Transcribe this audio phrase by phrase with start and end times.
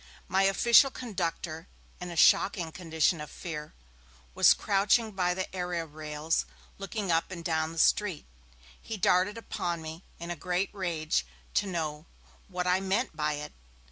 [0.27, 1.67] My official conductor,
[1.99, 3.75] in a shocking condition of fear,
[4.33, 6.47] was crouching by the area rails
[6.79, 8.25] looking up and down the street.
[8.81, 12.07] He darted upon me, in a great rage, to know
[12.47, 13.53] 'what I meant by it?'